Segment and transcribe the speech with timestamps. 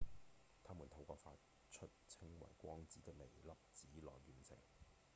[0.63, 1.37] 他們透過發
[1.69, 4.57] 出稱為「光子」的微粒子來完成